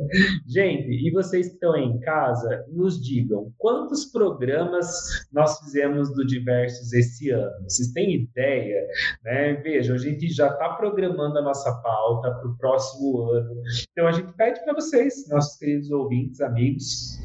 [0.46, 6.26] Gente, e vocês que estão aí em casa, nos digam quantos programas nós fizemos do
[6.26, 7.62] Diversos esse ano?
[7.64, 8.86] Vocês têm ideia?
[9.24, 9.54] Né?
[9.54, 13.62] Vejam, a gente já está programando a nossa pauta para o próximo ano.
[13.92, 17.18] Então a gente pede para vocês, nossos queridos ouvintes, amigos,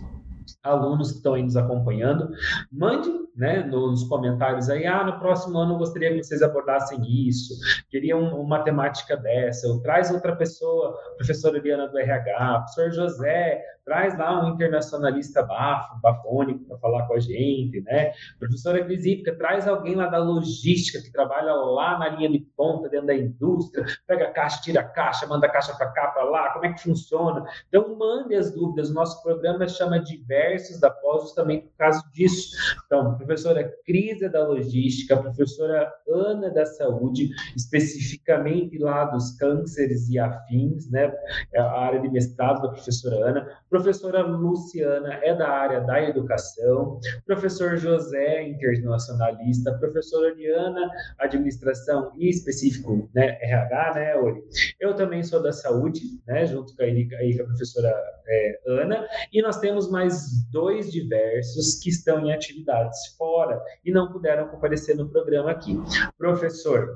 [0.64, 2.30] alunos que estão aí nos acompanhando,
[2.72, 7.54] mande né, nos comentários aí, ah, no próximo ano eu gostaria que vocês abordassem isso,
[7.90, 13.62] queria um, uma temática dessa, ou traz outra pessoa, professora Eliana do RH, professor José,
[13.86, 18.12] traz lá um internacionalista bafo, bafônico para falar com a gente, né?
[18.40, 23.08] Professora Grisípica, traz alguém lá da logística que trabalha lá na linha de ponta, dentro
[23.08, 26.52] da indústria, pega a caixa, tira a caixa, manda a caixa para cá, para lá,
[26.52, 27.46] como é que funciona?
[27.68, 32.56] Então, mande as dúvidas, o nosso programa chama Diversos da Pós justamente por causa disso.
[32.86, 40.20] Então, professora Cris é da logística, professora Ana da saúde, especificamente lá dos cânceres e
[40.20, 41.14] afins, né?
[41.54, 47.00] É a área de mestrado da professora Ana, Professora Luciana é da área da educação.
[47.26, 49.74] Professor José, internacionalista.
[49.80, 54.42] Professora Liana, administração e específico, né, RH, né, Ori?
[54.80, 57.94] Eu também sou da saúde, né, junto com a, aí, com a professora
[58.28, 64.12] é, Ana, e nós temos mais dois diversos que estão em atividades fora e não
[64.12, 65.82] puderam comparecer no programa aqui.
[66.18, 66.96] Professor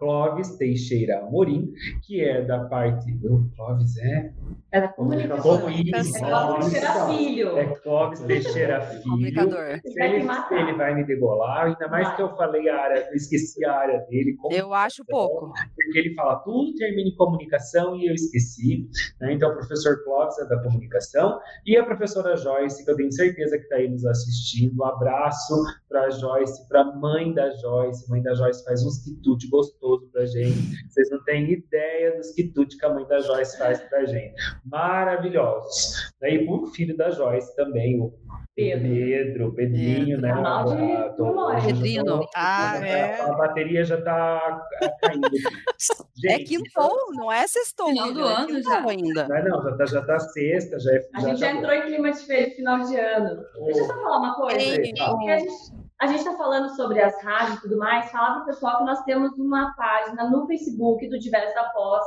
[0.00, 1.70] Clóvis Teixeira Amorim,
[2.02, 3.12] que é da parte.
[3.12, 4.32] do Clóvis é?
[4.72, 5.60] É da comunicação.
[5.60, 6.26] Comunicação.
[6.26, 7.58] É Clóvis Teixeira Filho.
[7.58, 9.02] É Clóvis Teixeira Filho.
[9.02, 9.80] Comunicador.
[9.84, 12.16] Ele, ele vai me degolar, ainda mais vai.
[12.16, 14.36] que eu falei a área, eu esqueci a área dele.
[14.50, 15.52] Eu acho pouco.
[15.74, 18.88] Porque ele fala tudo termina em comunicação e eu esqueci.
[19.20, 19.34] Né?
[19.34, 23.58] Então, o professor Clóvis é da comunicação e a professora Joyce, que eu tenho certeza
[23.58, 24.80] que está aí nos assistindo.
[24.80, 25.54] Um abraço
[25.90, 28.08] para a Joyce, para a mãe da Joyce.
[28.08, 30.88] Mãe da Joyce faz uns quitutes gostosos gostoso pra gente.
[30.88, 34.34] Vocês não têm ideia dos quitutes que a mãe da Joyce faz pra gente.
[34.64, 36.12] Maravilhosos.
[36.20, 38.12] Daí o filho da Joyce também, o
[38.54, 40.34] Pedro, Pedro Pedrinho, né?
[40.34, 40.64] Canal
[41.56, 42.26] de Pedrino.
[42.36, 43.20] Ah, é.
[43.20, 44.66] A bateria já tá
[45.00, 45.26] caindo.
[45.26, 45.30] É
[46.16, 47.88] gente, é quintou, então, não é sextou.
[47.88, 48.86] Final do é ano já.
[48.86, 49.28] ainda.
[49.28, 51.72] Não, não, já tá, já tá sexta, já é, A já gente já tá entrou
[51.72, 52.18] em clima de
[52.54, 53.44] final de ano.
[53.64, 54.60] Deixa eu só falar uma coisa.
[54.60, 55.00] Ei, a gente
[56.00, 58.10] a gente está falando sobre as rádios e tudo mais.
[58.10, 62.02] Falar para o pessoal que nós temos uma página no Facebook do Diverso da Pós.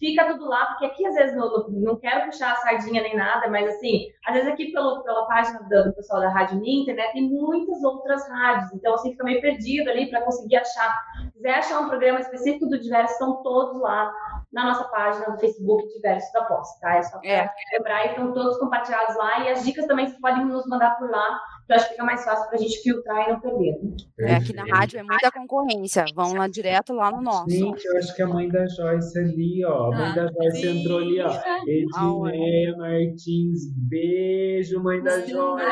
[0.00, 3.48] Fica tudo lá, porque aqui às vezes não, não quero puxar a sardinha nem nada,
[3.48, 7.22] mas assim, às vezes aqui pelo, pela página do, pessoal da Rádio Ninter, né, tem
[7.22, 8.72] muitas outras rádios.
[8.72, 10.96] Então, assim, fica meio perdido ali para conseguir achar.
[11.26, 14.12] Se quiser achar um programa específico do Diverso, estão todos lá
[14.52, 16.96] na nossa página do Facebook Diverso da Pós, tá?
[16.96, 17.48] É só é.
[17.74, 19.40] lembrar, estão todos compartilhados lá.
[19.40, 22.24] E as dicas também vocês podem nos mandar por lá eu acho que fica mais
[22.24, 23.80] fácil para a gente filtrar e não perder.
[24.20, 26.04] É, aqui na rádio é muita concorrência.
[26.14, 27.50] Vão lá direto lá no nosso.
[27.50, 29.92] Gente, eu acho que a mãe da Joyce ali, ó.
[29.92, 30.80] A mãe ah, da Joyce sim.
[30.80, 31.30] entrou ali, ó.
[31.66, 35.66] Edneia Martins, beijo, mãe da sim, Joyce.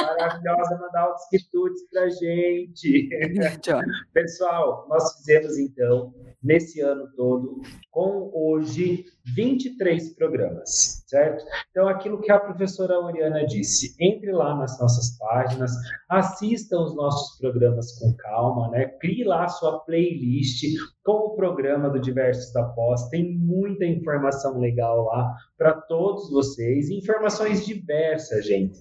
[0.00, 3.08] Maravilhosa, mandar outros quitutes pra gente.
[4.14, 11.44] Pessoal, nós fizemos então, nesse ano todo, com hoje 23 programas, certo?
[11.70, 15.72] Então, aquilo que a professora Oriana disse, entre lá nas nossas páginas,
[16.08, 18.86] assistam os nossos programas com calma, né?
[19.00, 20.64] Crie lá a sua playlist
[21.04, 26.90] com o programa do Diversos da Pós, tem muita informação legal lá para todos vocês,
[26.90, 28.78] informações diversas, gente.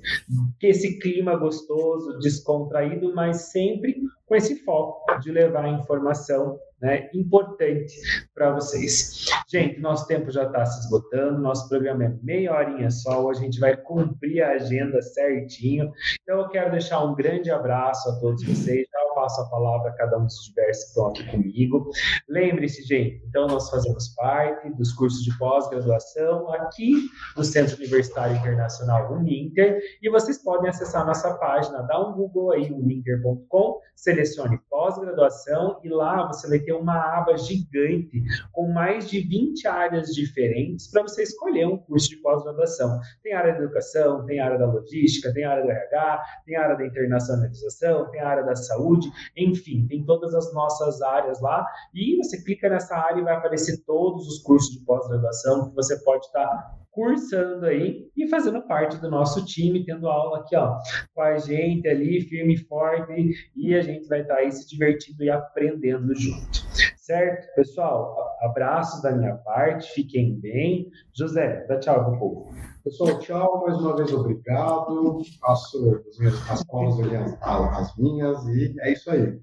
[0.59, 3.95] Que esse clima gostoso, descontraído, mas sempre
[4.27, 7.95] com esse foco de levar informação né, importante
[8.35, 9.25] para vocês.
[9.47, 13.59] Gente, nosso tempo já está se esgotando, nosso programa é meia horinha só, a gente
[13.59, 15.91] vai cumprir a agenda certinho.
[16.21, 18.87] Então eu quero deixar um grande abraço a todos vocês,
[19.17, 21.89] passo a palavra a cada um dos diversos que estão aqui comigo.
[22.29, 29.11] Lembre-se, gente, então nós fazemos parte dos cursos de pós-graduação aqui no Centro Universitário Internacional
[29.11, 35.89] Uninter e vocês podem acessar nossa página, dá um Google aí, uninter.com, selecione pós-graduação e
[35.89, 41.23] lá você vai ter uma aba gigante com mais de 20 áreas diferentes para você
[41.23, 42.99] escolher um curso de pós-graduação.
[43.23, 46.85] Tem área da educação, tem área da logística, tem área do RH, tem área da
[46.85, 52.69] internacionalização, tem área da saúde, enfim, tem todas as nossas áreas lá e você clica
[52.69, 57.67] nessa área e vai aparecer todos os cursos de pós-graduação que você pode estar cursando
[57.67, 60.79] aí e fazendo parte do nosso time, tendo aula aqui, ó,
[61.13, 65.23] com a gente ali, firme e forte, e a gente vai estar aí se divertindo
[65.23, 66.65] e aprendendo junto.
[66.97, 68.35] Certo, pessoal?
[68.41, 70.89] Abraços da minha parte, fiquem bem.
[71.15, 72.51] José, dá tchau pro povo.
[72.87, 75.21] Pessoal, tchau, mais uma vez obrigado.
[75.41, 79.37] Faço as minhas as ali, as, as, minhas, e é isso aí.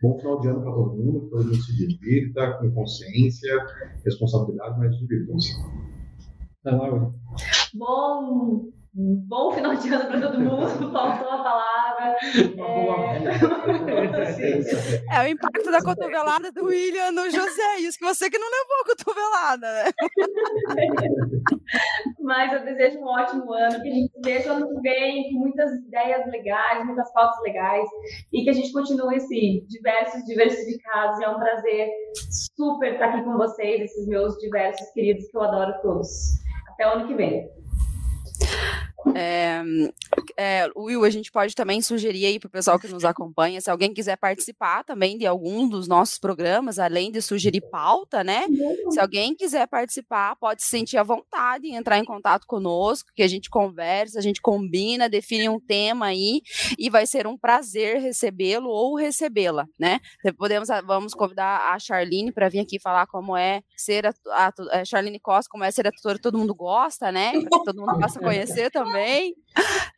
[0.00, 3.52] Bom final de ano para todo mundo, que todo mundo se divirta, com consciência,
[4.02, 5.52] responsabilidade, mas divirtam-se.
[7.74, 12.16] Bom, bom final de ano para todo mundo, faltou a palavra.
[15.10, 15.12] É...
[15.16, 15.20] é...
[15.22, 18.86] o impacto da cotovelada do William no José, isso que você que não levou a
[18.86, 19.92] cotovelada, né?
[22.20, 25.72] Mas eu desejo um ótimo ano, que a gente veja ano que vem com muitas
[25.72, 27.86] ideias legais, muitas pautas legais,
[28.32, 31.90] e que a gente continue assim, diversos, diversificados, e é um prazer
[32.48, 36.08] super estar aqui com vocês, esses meus diversos queridos que eu adoro todos.
[36.70, 37.46] Até o ano que vem.
[39.14, 39.62] É,
[40.36, 43.70] é, Will, a gente pode também sugerir aí para o pessoal que nos acompanha, se
[43.70, 48.46] alguém quiser participar também de algum dos nossos programas, além de sugerir pauta, né?
[48.90, 53.22] Se alguém quiser participar, pode se sentir à vontade em entrar em contato conosco, que
[53.22, 56.40] a gente conversa, a gente combina, define um tema aí
[56.78, 60.00] e vai ser um prazer recebê-lo ou recebê-la, né?
[60.36, 64.84] Podemos, vamos convidar a Charlene para vir aqui falar como é ser a, a, a,
[64.84, 67.32] Charlene Costa, como é ser a tutora, todo mundo gosta, né?
[67.64, 69.34] Todo mundo possa conhecer também também.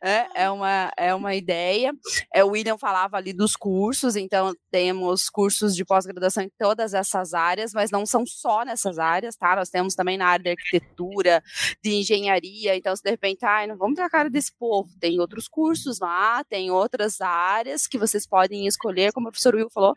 [0.01, 1.91] É, é, uma, é uma ideia.
[2.33, 7.33] É, o William falava ali dos cursos, então temos cursos de pós-graduação em todas essas
[7.33, 9.57] áreas, mas não são só nessas áreas, tá?
[9.57, 11.43] Nós temos também na área de arquitetura,
[11.83, 15.19] de engenharia, então se de repente, ai, não vamos ter a cara desse povo, tem
[15.19, 19.95] outros cursos lá, tem outras áreas que vocês podem escolher, como o professor Will falou,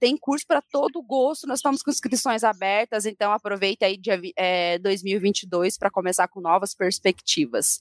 [0.00, 4.78] tem curso para todo gosto, nós estamos com inscrições abertas, então aproveita aí dia é,
[4.78, 7.78] 2022 para começar com novas perspectivas.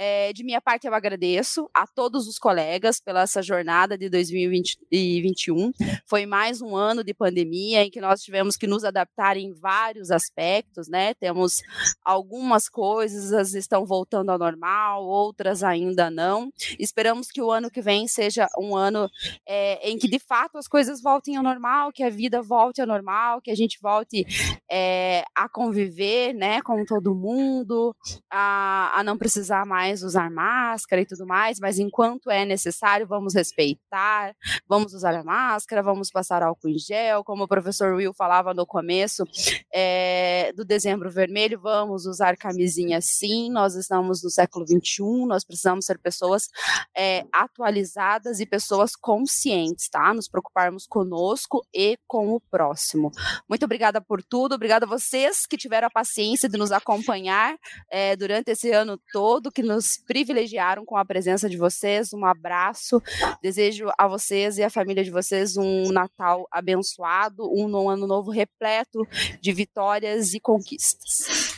[0.00, 5.72] É, de minha parte, eu agradeço a todos os colegas pela essa jornada de 2021.
[6.06, 10.12] Foi mais um ano de pandemia em que nós tivemos que nos adaptar em vários
[10.12, 11.14] aspectos, né?
[11.14, 11.62] Temos
[12.04, 16.52] algumas coisas estão voltando ao normal, outras ainda não.
[16.78, 19.10] Esperamos que o ano que vem seja um ano
[19.48, 22.86] é, em que de fato as coisas voltem ao normal, que a vida volte ao
[22.86, 24.24] normal, que a gente volte
[24.70, 27.96] é, a conviver, né, com todo mundo,
[28.30, 33.06] a, a não precisar mais usar máscara máscara e tudo mais, mas enquanto é necessário,
[33.06, 34.34] vamos respeitar,
[34.66, 38.66] vamos usar a máscara, vamos passar álcool em gel, como o professor Will falava no
[38.66, 39.24] começo
[39.72, 45.84] é, do dezembro vermelho, vamos usar camisinha sim, nós estamos no século XXI, nós precisamos
[45.84, 46.48] ser pessoas
[46.96, 50.12] é, atualizadas e pessoas conscientes, tá?
[50.14, 53.10] Nos preocuparmos conosco e com o próximo.
[53.48, 57.56] Muito obrigada por tudo, obrigada a vocês que tiveram a paciência de nos acompanhar
[57.90, 62.12] é, durante esse ano todo, que nos privilegiaram com a presença de vocês.
[62.12, 63.00] Um abraço.
[63.42, 69.06] Desejo a vocês e a família de vocês um Natal abençoado, um ano novo repleto
[69.40, 71.54] de vitórias e conquistas.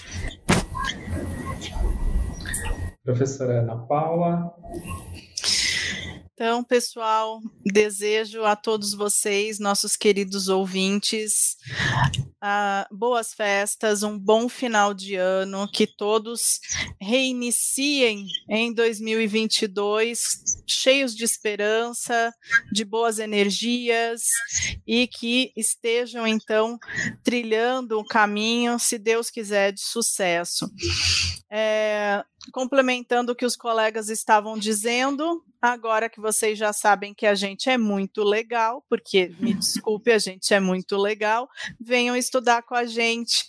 [3.03, 4.55] Professora Ana Paula.
[6.43, 11.59] Então, pessoal, desejo a todos vocês, nossos queridos ouvintes,
[12.43, 16.59] uh, boas festas, um bom final de ano, que todos
[16.99, 22.33] reiniciem em 2022 cheios de esperança,
[22.73, 24.23] de boas energias
[24.87, 26.79] e que estejam, então,
[27.23, 30.71] trilhando o caminho, se Deus quiser, de sucesso.
[31.53, 37.35] É, complementando o que os colegas estavam dizendo, agora que vocês já sabem que a
[37.35, 41.49] gente é muito legal, porque, me desculpe, a gente é muito legal,
[41.81, 43.49] venham estudar com a gente,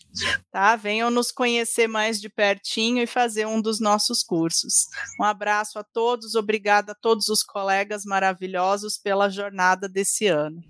[0.52, 0.76] tá?
[0.76, 4.88] Venham nos conhecer mais de pertinho e fazer um dos nossos cursos.
[5.20, 10.64] Um abraço a todos, obrigada a todos os colegas maravilhosos pela jornada desse ano.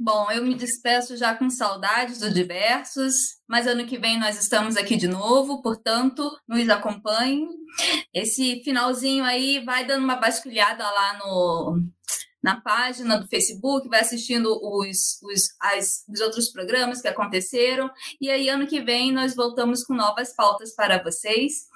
[0.00, 3.14] Bom, eu me despeço já com saudades do Diversos,
[3.48, 7.48] mas ano que vem nós estamos aqui de novo, portanto, nos acompanhem.
[8.14, 11.82] Esse finalzinho aí vai dando uma basculhada lá no
[12.42, 17.90] na página do Facebook, vai assistindo os, os, as, os outros programas que aconteceram.
[18.20, 21.66] E aí, ano que vem, nós voltamos com novas pautas para vocês.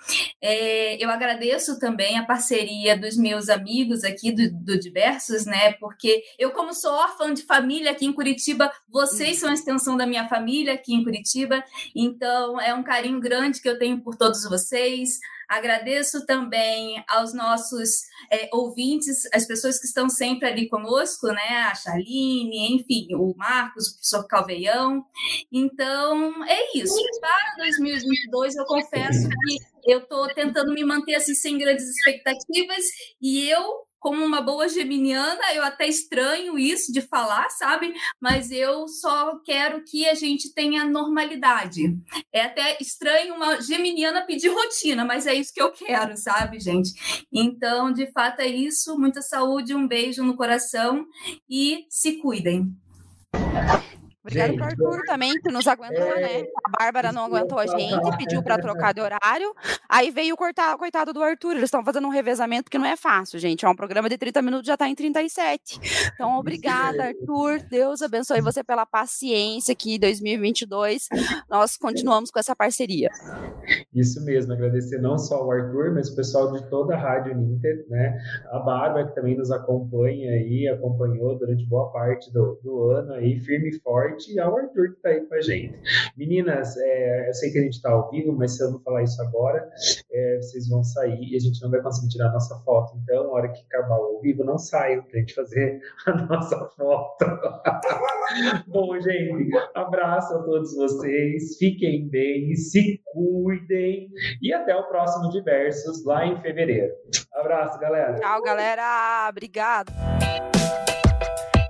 [0.40, 5.72] É, eu agradeço também a parceria dos meus amigos aqui do, do Diversos, né?
[5.74, 10.06] Porque eu, como sou órfã de família aqui em Curitiba, vocês são a extensão da
[10.06, 11.62] minha família aqui em Curitiba.
[11.94, 15.18] Então, é um carinho grande que eu tenho por todos vocês.
[15.52, 21.64] Agradeço também aos nossos é, ouvintes, as pessoas que estão sempre ali conosco, né?
[21.70, 25.04] A Chaline, enfim, o Marcos, o professor Calveião.
[25.52, 26.96] Então, é isso.
[27.20, 32.86] Para 2022, eu confesso que eu estou tentando me manter assim sem grandes expectativas
[33.20, 37.94] e eu como uma boa geminiana, eu até estranho isso de falar, sabe?
[38.20, 41.96] Mas eu só quero que a gente tenha normalidade.
[42.32, 46.90] É até estranho uma geminiana pedir rotina, mas é isso que eu quero, sabe, gente?
[47.32, 48.98] Então, de fato, é isso.
[48.98, 51.06] Muita saúde, um beijo no coração
[51.48, 52.74] e se cuidem.
[54.24, 56.22] Obrigada pro Arthur também, que nos aguentou, né?
[56.22, 56.48] é, né?
[56.64, 59.52] A Bárbara não aguentou a gente, pediu para trocar de horário.
[59.88, 61.52] Aí veio o cortar, coitado do Arthur.
[61.52, 63.64] Eles estão fazendo um revezamento que não é fácil, gente.
[63.64, 65.80] É um programa de 30 minutos, já está em 37.
[66.14, 67.62] Então, obrigada, Arthur.
[67.68, 71.08] Deus abençoe você pela paciência que em 2022
[71.50, 73.10] nós continuamos com essa parceria.
[73.92, 77.86] Isso mesmo, agradecer não só ao Arthur, mas o pessoal de toda a Rádio Ninter,
[77.88, 78.16] né?
[78.52, 83.40] A Bárbara, que também nos acompanha aí, acompanhou durante boa parte do, do ano aí,
[83.40, 85.78] firme e forte e ao Arthur que está aí com a gente.
[86.16, 89.02] Meninas, é, eu sei que a gente está ao vivo, mas se eu não falar
[89.02, 89.68] isso agora,
[90.12, 92.96] é, vocês vão sair e a gente não vai conseguir tirar a nossa foto.
[93.02, 96.12] Então, na hora que acabar o ao vivo, não saiam para a gente fazer a
[96.12, 97.24] nossa foto.
[98.68, 104.08] Bom, gente, abraço a todos vocês, fiquem bem, se cuidem
[104.40, 106.92] e até o próximo Diversos lá em fevereiro.
[107.34, 108.14] Abraço, galera.
[108.14, 109.28] Tchau, galera.
[109.28, 109.92] Obrigado.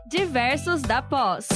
[0.06, 1.48] Diversos da Pós.